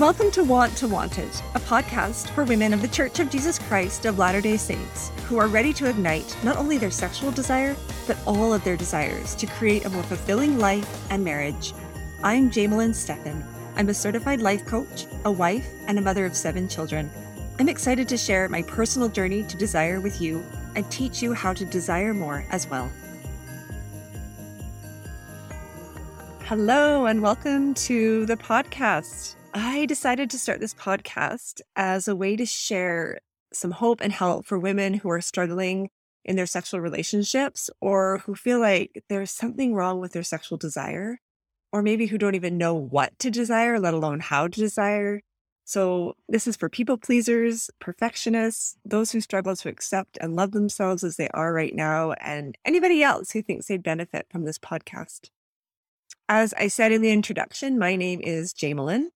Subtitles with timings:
[0.00, 3.58] Welcome to Want to Want It, a podcast for women of the Church of Jesus
[3.58, 7.76] Christ of Latter day Saints who are ready to ignite not only their sexual desire,
[8.06, 11.74] but all of their desires to create a more fulfilling life and marriage.
[12.22, 13.44] I'm Jamelyn Stephan.
[13.76, 17.10] I'm a certified life coach, a wife, and a mother of seven children.
[17.58, 20.42] I'm excited to share my personal journey to desire with you
[20.76, 22.90] and teach you how to desire more as well.
[26.44, 29.34] Hello, and welcome to the podcast.
[29.52, 33.20] I decided to start this podcast as a way to share
[33.52, 35.90] some hope and help for women who are struggling
[36.24, 41.18] in their sexual relationships or who feel like there's something wrong with their sexual desire,
[41.72, 45.20] or maybe who don't even know what to desire, let alone how to desire.
[45.64, 51.04] So, this is for people pleasers, perfectionists, those who struggle to accept and love themselves
[51.04, 55.30] as they are right now, and anybody else who thinks they'd benefit from this podcast.
[56.28, 59.08] As I said in the introduction, my name is Jamelyn.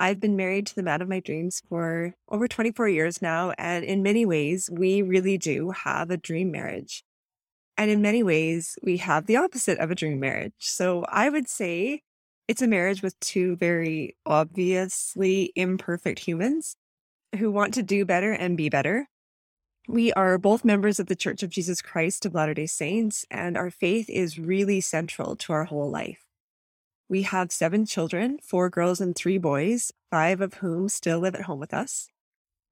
[0.00, 3.52] I've been married to the man of my dreams for over 24 years now.
[3.58, 7.04] And in many ways, we really do have a dream marriage.
[7.76, 10.54] And in many ways, we have the opposite of a dream marriage.
[10.58, 12.00] So I would say
[12.48, 16.76] it's a marriage with two very obviously imperfect humans
[17.36, 19.06] who want to do better and be better.
[19.86, 23.54] We are both members of the Church of Jesus Christ of Latter day Saints, and
[23.54, 26.29] our faith is really central to our whole life.
[27.10, 31.42] We have seven children, four girls and three boys, five of whom still live at
[31.42, 32.06] home with us.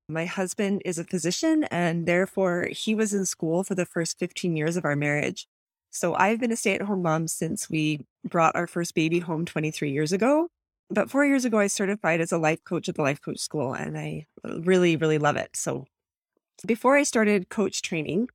[0.09, 4.55] My husband is a physician, and therefore he was in school for the first 15
[4.55, 5.49] years of our marriage.
[5.91, 9.45] So I've been a stay at home mom since we brought our first baby home
[9.45, 10.47] 23 years ago.
[10.89, 13.75] But four years ago, I certified as a life coach at the Life Coach School,
[13.75, 15.57] and I really, really love it.
[15.57, 15.87] So
[16.65, 18.29] before I started coach training,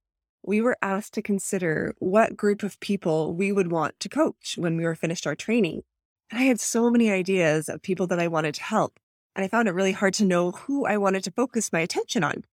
[0.46, 4.76] we were asked to consider what group of people we would want to coach when
[4.76, 5.84] we were finished our training.
[6.32, 9.00] And I had so many ideas of people that I wanted to help.
[9.36, 12.24] And I found it really hard to know who I wanted to focus my attention
[12.24, 12.44] on.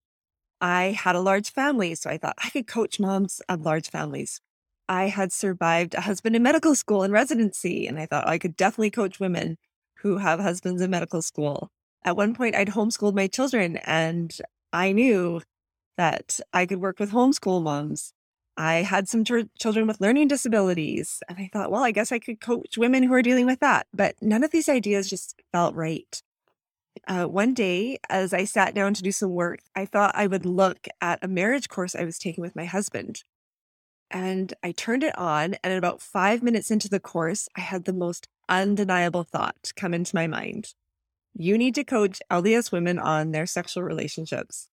[0.61, 4.41] I had a large family, so I thought I could coach moms of large families.
[4.89, 8.57] I had survived a husband in medical school and residency, and I thought I could
[8.57, 9.57] definitely coach women
[9.99, 11.71] who have husbands in medical school.
[12.05, 14.37] At one point, I'd homeschooled my children, and
[14.73, 15.43] I knew
[15.97, 18.13] that I could work with homeschool moms.
[18.57, 21.23] I had some ch- children with learning disabilities.
[21.29, 23.87] And I thought, well, I guess I could coach women who are dealing with that.
[23.93, 26.23] But none of these ideas just felt right.
[27.07, 30.45] Uh, one day, as I sat down to do some work, I thought I would
[30.45, 33.25] look at a marriage course I was taking with my husband.
[34.11, 35.55] And I turned it on.
[35.63, 40.15] And about five minutes into the course, I had the most undeniable thought come into
[40.15, 40.75] my mind.
[41.35, 44.69] You need to coach LDS women on their sexual relationships.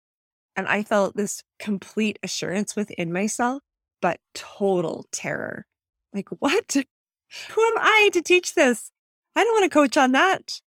[0.56, 3.62] And I felt this complete assurance within myself
[4.08, 5.66] but total terror.
[6.14, 6.74] Like, what?
[7.50, 8.90] Who am I to teach this?
[9.36, 10.62] I don't want to coach on that.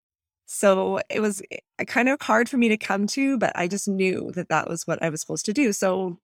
[0.47, 3.89] So it was eh, kind of hard for me to come to, but I just
[3.89, 5.75] knew that that was what I was supposed to do.
[5.75, 6.17] So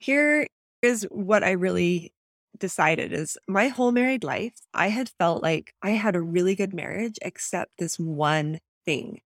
[0.00, 0.46] here
[0.82, 2.12] is what I really
[2.58, 6.74] decided is my whole married life, I had felt like I had a really good
[6.74, 9.20] marriage, except this one thing.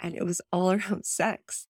[0.00, 1.66] And it was all around sex.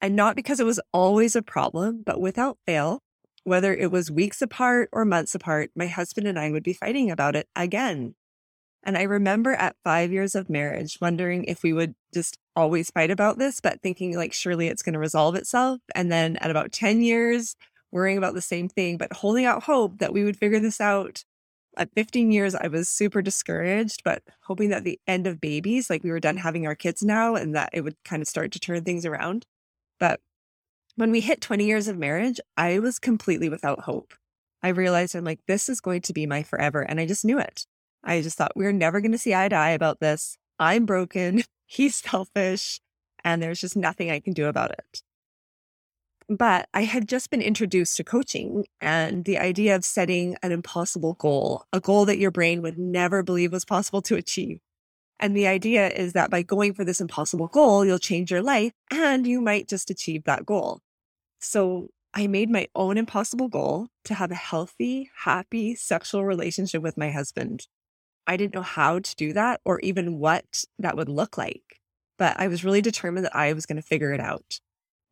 [0.00, 3.02] And not because it was always a problem, but without fail,
[3.44, 7.10] whether it was weeks apart or months apart, my husband and I would be fighting
[7.10, 8.14] about it again.
[8.82, 13.10] And I remember at five years of marriage, wondering if we would just always fight
[13.10, 15.80] about this, but thinking like surely it's going to resolve itself.
[15.94, 17.56] And then at about 10 years,
[17.92, 21.24] worrying about the same thing, but holding out hope that we would figure this out.
[21.76, 26.02] At 15 years, I was super discouraged, but hoping that the end of babies, like
[26.02, 28.60] we were done having our kids now, and that it would kind of start to
[28.60, 29.46] turn things around.
[29.98, 30.20] But
[30.96, 34.14] when we hit 20 years of marriage, I was completely without hope.
[34.62, 36.82] I realized I'm like, this is going to be my forever.
[36.82, 37.66] And I just knew it.
[38.04, 40.36] I just thought we're never going to see eye to eye about this.
[40.58, 41.42] I'm broken.
[41.66, 42.80] He's selfish.
[43.24, 45.02] And there's just nothing I can do about it.
[46.28, 51.14] But I had just been introduced to coaching and the idea of setting an impossible
[51.14, 54.60] goal, a goal that your brain would never believe was possible to achieve.
[55.18, 58.72] And the idea is that by going for this impossible goal, you'll change your life
[58.90, 60.80] and you might just achieve that goal.
[61.40, 66.96] So I made my own impossible goal to have a healthy, happy sexual relationship with
[66.96, 67.66] my husband.
[68.26, 71.80] I didn't know how to do that or even what that would look like,
[72.18, 74.60] but I was really determined that I was going to figure it out.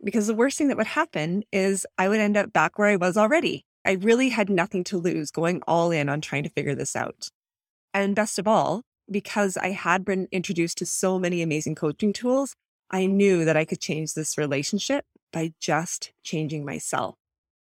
[0.04, 2.96] Because the worst thing that would happen is I would end up back where I
[2.96, 3.64] was already.
[3.84, 7.30] I really had nothing to lose going all in on trying to figure this out.
[7.94, 12.54] And best of all, because I had been introduced to so many amazing coaching tools,
[12.90, 17.16] I knew that I could change this relationship by just changing myself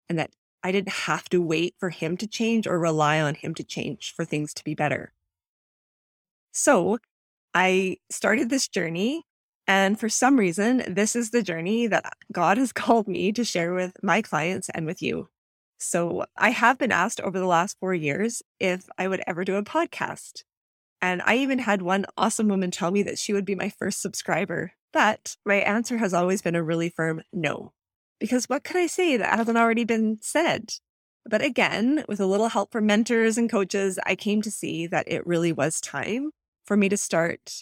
[0.09, 0.31] and that
[0.63, 4.13] I didn't have to wait for him to change or rely on him to change
[4.15, 5.13] for things to be better.
[6.51, 6.97] So
[7.53, 9.23] I started this journey
[9.67, 13.73] And for some reason, this is the journey that God has called me to share
[13.73, 15.29] with my clients and with you.
[15.77, 19.56] So I have been asked over the last four years if I would ever do
[19.56, 20.44] a podcast.
[21.01, 24.01] And I even had one awesome woman tell me that she would be my first
[24.01, 24.73] subscriber.
[24.95, 27.74] But my answer has always been a really firm no.
[28.18, 30.75] Because what could I say that hasn't already been said?
[31.30, 35.12] But again, with a little help from mentors and coaches, I came to see that
[35.12, 36.31] it really was time
[36.63, 37.59] for me to start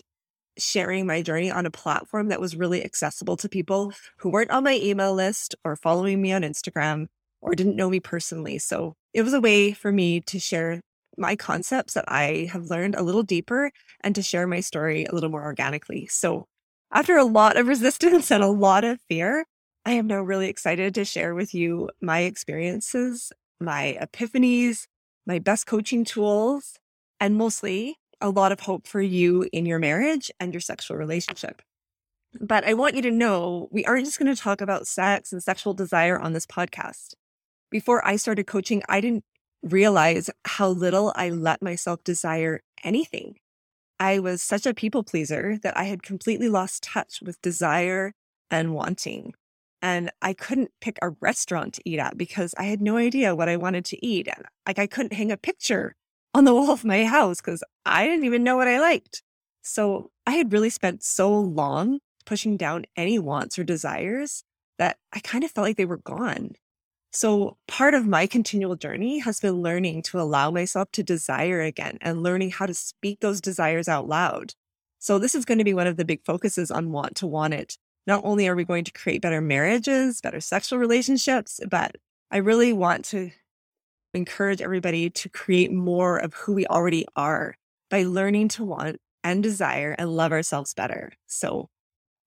[0.60, 4.64] sharing my journey on a platform that was really accessible to people who weren't on
[4.64, 7.08] my email list or following me on Instagram
[7.42, 8.60] or didn't know me personally.
[8.60, 10.82] So it was a way for me to share
[11.18, 13.72] my concepts that I have learned a little deeper
[14.02, 16.06] and to share my story a little more organically.
[16.06, 16.46] So
[16.94, 19.46] after a lot of resistance and a lot of fear,
[19.86, 24.86] I am now really excited to share with you my experiences, my epiphanies,
[25.26, 26.78] my best coaching tools,
[27.20, 31.62] and mostly a lot of hope for you in your marriage and your sexual relationship.
[32.40, 35.44] But I want you to know we aren't just going to talk about sex and
[35.44, 37.14] sexual desire on this podcast.
[37.70, 39.26] Before I started coaching, I didn't
[39.62, 43.36] realize how little I let myself desire anything.
[44.04, 48.12] I was such a people pleaser that I had completely lost touch with desire
[48.52, 49.34] and wanting.
[49.82, 53.48] And I couldn't pick a restaurant to eat at because I had no idea what
[53.48, 54.28] I wanted to eat.
[54.28, 55.96] And like I couldn't hang a picture
[56.34, 59.24] on the wall of my house because I didn't even know what I liked.
[59.62, 64.44] So I had really spent so long pushing down any wants or desires
[64.80, 66.56] that I kind of felt like they were gone.
[67.16, 72.00] So, part of my continual journey has been learning to allow myself to desire again
[72.02, 74.56] and learning how to speak those desires out loud.
[74.98, 77.54] So, this is going to be one of the big focuses on Want to Want
[77.54, 77.78] It.
[78.08, 81.98] Not only are we going to create better marriages, better sexual relationships, but
[82.32, 83.30] I really want to
[84.16, 87.56] encourage everybody to create more of who we already are
[87.92, 91.12] by learning to want and desire and love ourselves better.
[91.28, 91.70] So,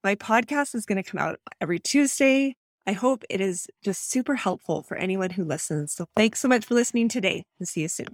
[0.04, 2.54] my podcast is going to come out every Tuesday
[2.86, 5.92] I hope it is just super helpful for anyone who listens.
[5.92, 8.06] So thanks so much for listening today and see you soon.